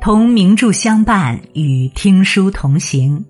[0.00, 3.22] 同名著相伴，与听书同行。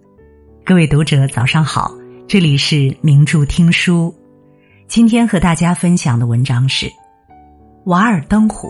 [0.65, 1.93] 各位读者，早上好，
[2.29, 4.15] 这里是名著听书。
[4.87, 6.87] 今天和大家分享的文章是
[7.87, 8.69] 《瓦尔登湖》。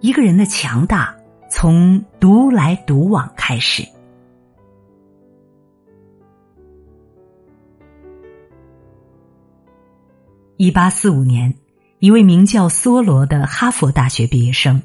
[0.00, 1.12] 一个人的强大，
[1.50, 3.82] 从独来独往开始。
[10.56, 11.52] 一八四五年，
[11.98, 14.80] 一位名叫梭罗的哈佛大学毕业生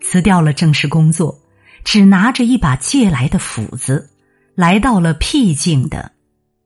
[0.00, 1.38] 辞掉了正式工作。
[1.84, 4.10] 只拿着一把借来的斧子，
[4.54, 6.12] 来到了僻静的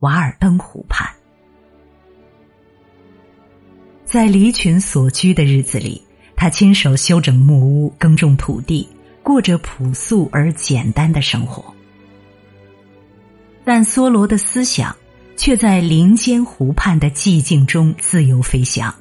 [0.00, 1.08] 瓦尔登湖畔。
[4.04, 6.02] 在离群所居的日子里，
[6.36, 8.88] 他亲手修整木屋，耕种土地，
[9.22, 11.64] 过着朴素而简单的生活。
[13.64, 14.94] 但梭罗的思想
[15.36, 18.92] 却在林间湖畔的寂静中自由飞翔，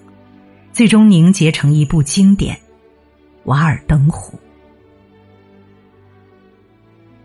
[0.71, 2.55] 最终凝结成一部经典
[3.45, 4.37] 《瓦尔登湖》。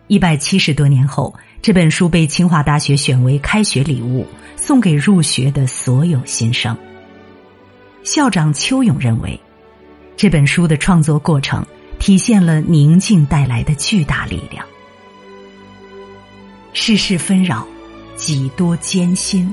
[0.09, 6.77] 一百七十多年后，这本书被清华大学选为开学礼物，送给入学的所有新生。
[8.05, 9.39] 校长邱勇认为，
[10.17, 11.67] 这本书的创作过程
[11.99, 14.65] 体现了宁静带来的巨大力量。
[16.73, 17.67] 世事纷扰，
[18.15, 19.53] 几多艰辛，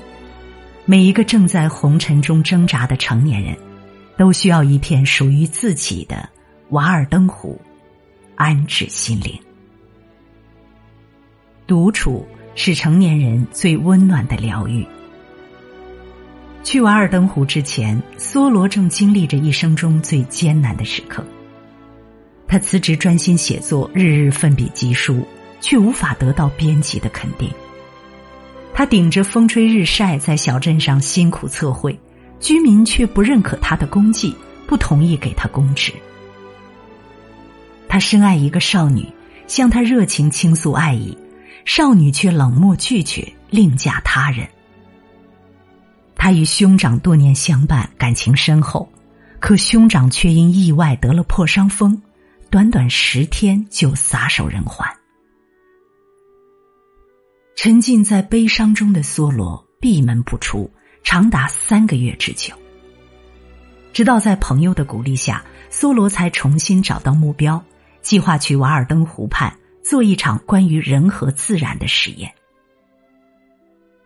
[0.85, 3.57] 每一个正在红尘中挣扎的成年人，
[4.19, 6.29] 都需要一片属于自己的
[6.69, 7.59] 瓦尔登湖，
[8.35, 9.35] 安置心灵。
[11.65, 12.25] 独处
[12.55, 14.85] 是成年人最温暖的疗愈。
[16.63, 21.23] 去瓦尔登湖之前，梭罗正经历着一生中最艰难的时刻。
[22.47, 25.27] 他辞职专心写作，日日奋笔疾书，
[25.59, 27.49] 却无法得到编辑的肯定。
[28.73, 31.99] 他顶着风吹日晒在小镇上辛苦测绘，
[32.39, 35.91] 居民却不认可他的功绩，不同意给他公职。
[37.87, 39.05] 他深爱一个少女，
[39.47, 41.17] 向她热情倾诉爱意。
[41.65, 44.47] 少女却冷漠拒绝，另嫁他人。
[46.15, 48.89] 他与兄长多年相伴，感情深厚，
[49.39, 52.01] 可兄长却因意外得了破伤风，
[52.49, 54.87] 短短十天就撒手人寰。
[57.55, 60.69] 沉浸在悲伤中的梭罗闭门不出，
[61.03, 62.53] 长达三个月之久。
[63.93, 67.63] 直到在朋友的鼓励下，梭罗才重新找到目标，
[68.01, 69.55] 计划去瓦尔登湖畔。
[69.83, 72.31] 做一场关于人和自然的实验。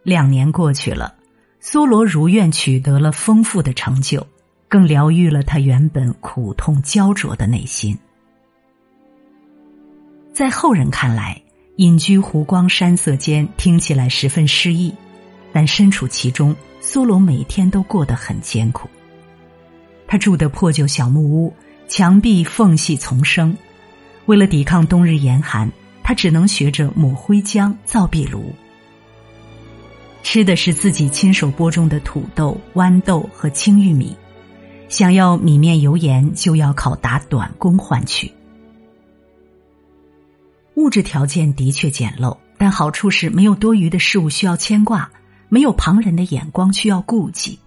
[0.04, 1.16] 两年过去了，
[1.62, 4.26] 梭罗如愿取得了丰富的成就，
[4.68, 7.98] 更疗愈了他原本苦痛焦灼的内心。
[10.34, 11.42] 在后人看来，
[11.76, 14.94] 隐居湖光山色间听起来十分诗意，
[15.52, 18.90] 但身处其中，梭罗每天都过得很艰苦。
[20.08, 21.54] 他住的破旧小木屋，
[21.88, 23.56] 墙壁缝隙丛生。
[24.28, 25.72] 为了抵抗冬日严寒，
[26.04, 28.54] 他只能学着抹灰浆造壁炉。
[30.22, 34.16] 吃的是自己亲手播种的土豆、豌豆和青玉米，
[34.90, 38.30] 想要米面油盐，就要靠打短工换取。
[40.76, 45.10] 物质条件的确简陋，但好处是没有多余的事物需要牵挂，
[45.48, 47.58] 没有旁人的眼光需要顾忌。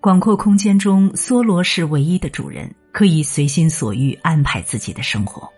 [0.00, 2.74] 广阔空间中，梭罗是唯一的主人。
[2.94, 5.50] 可以随心所欲安排自己的生活，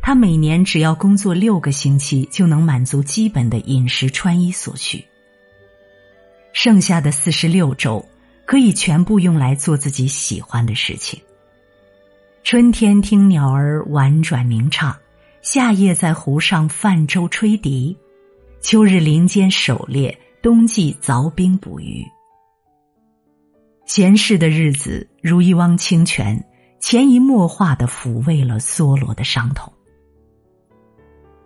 [0.00, 5.04] 他每年只要工作六个星期，就能满足基本的饮食穿衣所需。
[6.52, 8.08] 剩下的四十六周，
[8.44, 11.20] 可以全部用来做自己喜欢的事情。
[12.44, 14.96] 春天听鸟儿婉转鸣唱，
[15.42, 17.96] 夏夜在湖上泛舟吹笛，
[18.60, 22.06] 秋日林间狩猎，冬季凿冰捕鱼。
[23.86, 26.44] 闲适的日子如一汪清泉，
[26.80, 29.72] 潜移默化的抚慰了梭罗的伤痛。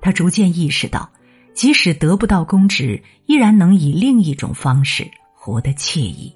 [0.01, 1.13] 他逐渐意识到，
[1.53, 6.35] 即使得不到公职，依然能以另一种方式活得惬意。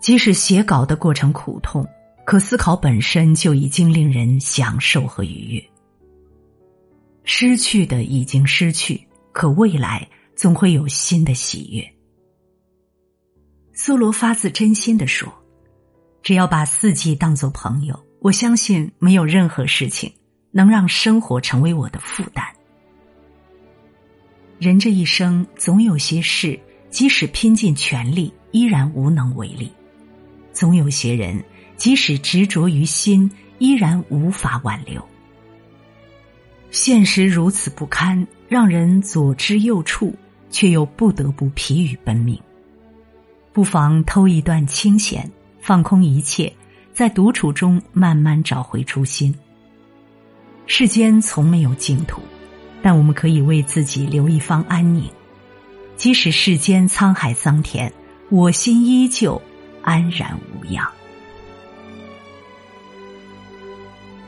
[0.00, 1.86] 即使写稿的过程苦痛，
[2.26, 5.64] 可思考本身就已经令人享受和愉悦。
[7.22, 11.93] 失去的已经失去，可未来总会有新的喜悦。
[13.76, 15.34] 苏罗发自真心的说
[16.22, 20.12] ：“只要把四季当作朋友，我相信没有任何事情
[20.52, 22.44] 能让生活成为我的负担。
[24.60, 26.56] 人这一生总有些事，
[26.88, 29.66] 即使拼尽全力，依然无能为力；
[30.52, 31.44] 总有些人，
[31.76, 33.28] 即使执着于心，
[33.58, 35.04] 依然无法挽留。
[36.70, 40.14] 现实如此不堪，让人左支右绌，
[40.48, 42.40] 却又不得不疲于奔命。”
[43.54, 45.30] 不妨偷一段清闲，
[45.60, 46.52] 放空一切，
[46.92, 49.32] 在独处中慢慢找回初心。
[50.66, 52.20] 世间从没有净土，
[52.82, 55.08] 但我们可以为自己留一方安宁。
[55.96, 57.92] 即使世间沧海桑田，
[58.28, 59.40] 我心依旧
[59.82, 60.84] 安然无恙。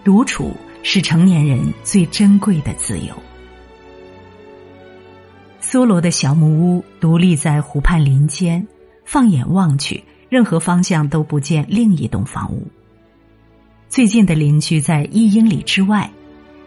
[0.04, 3.12] 独处是成年人最珍贵的自由。
[5.60, 6.46] 梭罗的小木
[6.76, 8.64] 屋独立在湖畔林间，
[9.06, 12.66] 放眼望去，任何方向都不见另一栋房屋。
[13.88, 16.10] 最近的邻居在一英里之外，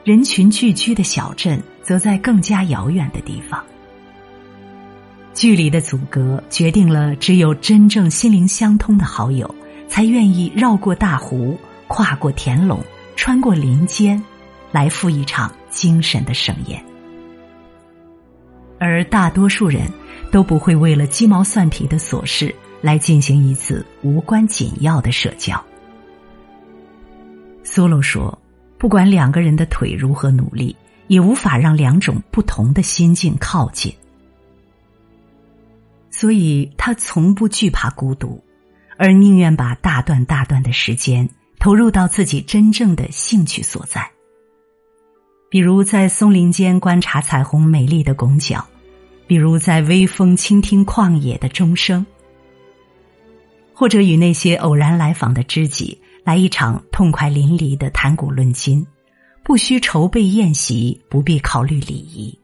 [0.06, 3.62] 人群聚居的小镇则在更加遥远的地方。
[5.34, 9.54] 距离的阻隔决定了，只有真正心灵相通的好友，
[9.90, 11.58] 才愿意绕过大湖，
[11.88, 12.80] 跨过田垄，
[13.18, 14.24] 穿过林间，
[14.72, 16.84] 来赴一场精神的盛宴。
[18.80, 19.92] 而大多数人
[20.32, 25.62] 都不会为了鸡毛蒜皮的琐事来进行一次无关紧要的社交。
[27.64, 28.40] 苏洛说
[28.80, 30.76] ：“不管两个人的腿如何努力，
[31.08, 33.94] 也无法让两种不同的心境靠近。
[36.10, 38.44] 所以他从不惧怕孤独，
[38.98, 41.30] 而宁愿把大段大段的时间
[41.60, 44.10] 投入到自己真正的兴趣所在。”
[45.52, 48.68] 比如在松林间观察彩虹美丽的拱角，
[49.30, 52.04] 比如在微风倾听旷野的钟声，
[53.76, 58.88] 或者与那些偶然来访的知己来一场痛快淋漓的谈古论今，
[59.44, 62.40] 不需筹备宴席，不必考虑礼仪，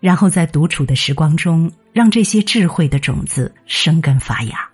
[0.00, 4.68] 然后在独处的时光中，让这些智慧的种子生根发芽。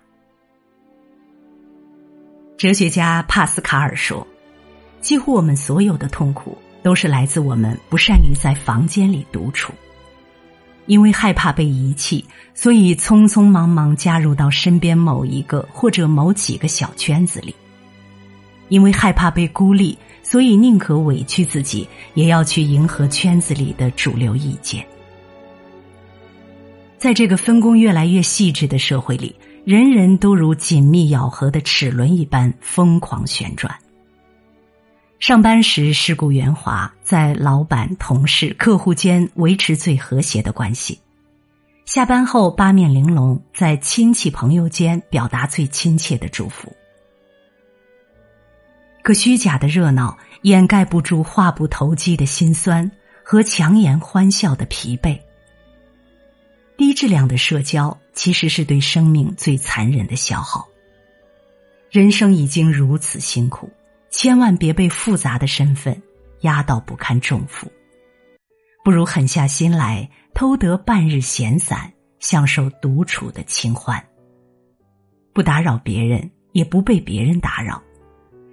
[2.57, 4.27] 哲学家帕斯卡尔说
[4.99, 9.71] ：“几乎我们所有的痛苦。”都是来自我们不善于在房间里独处，
[10.85, 17.53] 因为害怕被遗弃，所以匆匆忙忙加入到身边某一个或者某几个小圈子里；
[18.69, 24.85] 因为害怕被孤立，所以宁可委屈自己，也要去迎合圈子里的主流意见。
[26.97, 29.35] 在这个分工越来越细致的社会里，
[29.65, 33.73] 人人都如紧密咬合的齿轮一般疯狂旋转。
[35.21, 40.95] 上班时世故圆滑，在老板、同事、客户间维持最和谐的关系；
[41.85, 46.75] 下班后八面玲珑，在亲戚朋友间表达最亲切的祝福。
[49.03, 52.91] 可虚假的热闹掩盖不住话不投机的心酸
[53.23, 55.19] 和强颜欢笑的疲惫。
[56.77, 60.67] 低质量的社交其实是对生命最残忍的消耗。
[61.91, 63.69] 人生已经如此辛苦。
[64.11, 65.99] 千万别被复杂的身份
[66.41, 67.71] 压到不堪重负，
[68.83, 74.03] 不如狠下心来偷得半日闲散，享受独处的清欢。
[75.33, 77.81] 不打扰别人，也不被别人打扰，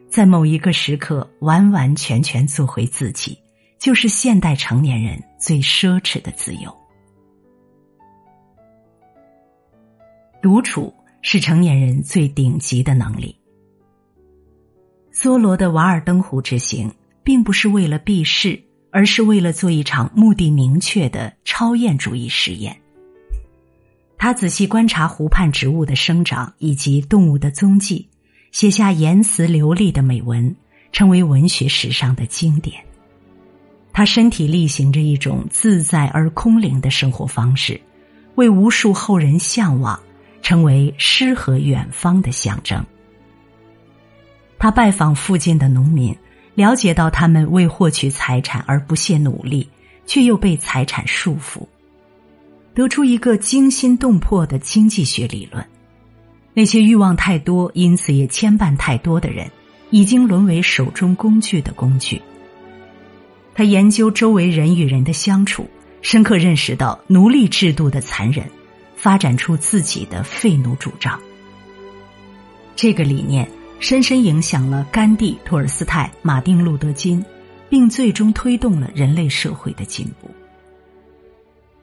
[0.08, 3.36] 在某一个时刻完完全全做回自己，
[3.80, 6.74] 就是现代成年人最奢侈的自由。
[10.40, 13.37] 独处是成年人最顶级的能力。
[15.20, 16.94] 梭罗的瓦尔登湖之行，
[17.24, 18.62] 并不是为了避世，
[18.92, 22.80] 而是为了做一场目的明确的超验主义实验。
[24.16, 28.08] 他仔细观察湖畔植物的生长以及动物的踪迹，
[28.52, 30.54] 写下言辞流利的美文，
[30.92, 32.80] 成为文学史上的经典。
[33.92, 37.80] 他身体力行着一种自在而空灵的生活方式，
[38.36, 39.98] 为无数后人向往，
[40.42, 42.86] 成为诗和远方的象征。
[44.58, 46.16] 他拜访附近的农民，
[46.54, 49.68] 了解到他们为获取财产而不懈努力，
[50.04, 51.64] 却又被财产束缚，
[52.74, 55.64] 得出一个惊心动魄的经济学理论：
[56.54, 59.48] 那些欲望太多，因此也牵绊太多的人，
[59.90, 62.20] 已经沦为手中工具的工具。
[63.54, 65.68] 他研究周围人与人的相处，
[66.02, 68.44] 深刻认识到奴隶制度的残忍，
[68.96, 71.20] 发展出自己的废奴主张。
[72.74, 73.48] 这个理念。
[73.80, 77.24] 深深影响了甘地、托尔斯泰、马丁·路德·金，
[77.68, 80.28] 并最终推动了人类社会的进步。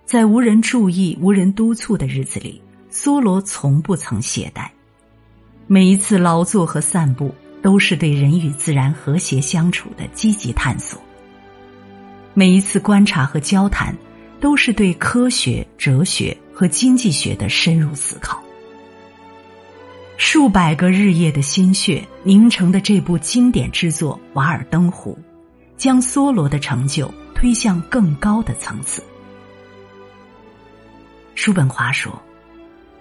[0.06, 2.62] 在无人注意、无人督促的日子里，
[2.92, 4.68] 梭罗从不曾懈怠。
[5.68, 11.00] 每一次劳作和散步，都是对人与自然和谐相处的积极探索；
[12.36, 13.98] 每一次观察和交谈，
[14.40, 18.45] 都是对科学、哲学和经济学的深入思考。
[20.18, 25.18] 数百个日夜的心血凝成的这部经典之作《瓦尔登湖》，
[25.78, 29.04] 将梭罗的成就推向更高的层次。
[31.36, 32.22] 叔本华说：“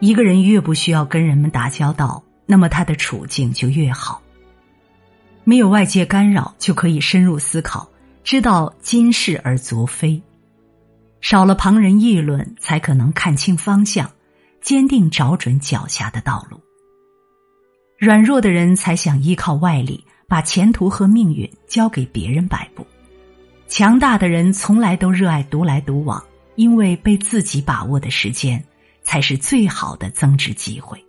[0.01, 4.21] 一个人越不需要跟人们打交道，那么他的处境就越好。
[5.45, 7.89] 没有外界干扰，就可以深入思考，
[8.25, 10.21] 知道今是而昨非；
[11.21, 14.11] 少了旁人议论，才可能看清方向，
[14.61, 16.61] 坚定找准脚下的道路。
[18.05, 22.85] 软弱的人才想依靠外力，把前途和命运交给别人摆布；
[23.67, 26.23] 强大的人从来都热爱独来独往，
[26.57, 28.63] 因为被自己把握的时间，
[29.03, 31.03] 才是最好的增值机会。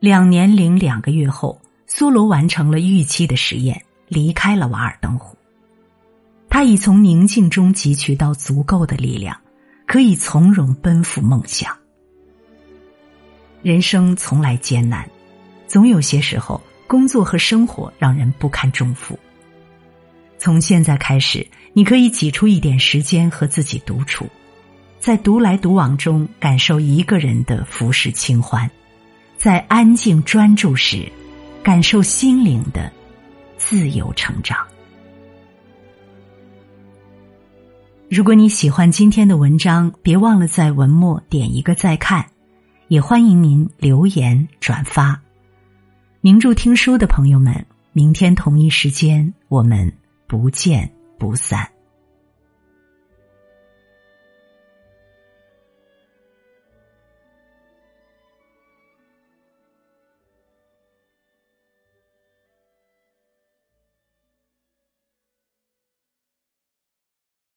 [0.00, 5.38] 两年零两个月后，梭罗完成了预期的实验，离开了瓦尔登湖。
[6.50, 9.40] 他已从宁静中汲取到足够的力量，
[9.86, 11.72] 可以从容奔赴梦想。
[13.62, 15.08] 人生从来艰难，
[15.66, 19.18] 总有些时候，工作和生活让人不堪重负。
[20.38, 24.26] 从现在开始，你可以挤出一点时间和自己独处，
[25.00, 28.70] 在独来独往中感受一个人的浮世清欢，
[29.36, 31.10] 在安静专注时，
[31.62, 32.92] 感受心灵的
[33.56, 34.58] 自由成长。
[38.08, 42.24] 如果你喜欢今天的文章，别忘了在文末点一个再看。
[42.88, 45.20] 也欢迎您留言转发，
[46.20, 49.92] 名著听书的朋友们，明天同一时间我们
[50.28, 51.75] 不见不散。